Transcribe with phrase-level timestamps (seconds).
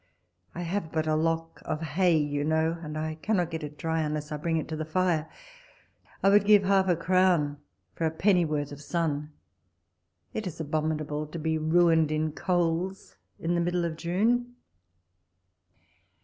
[0.55, 4.01] I have but a lock of hay, you know, and I cannot get it dry,
[4.01, 5.29] unless I bring it to the fire.
[6.23, 7.59] I would give half a crown
[7.93, 9.31] for a pennyworth of sun.
[10.33, 14.55] It is abominable to be ruined in coals in the middle of June.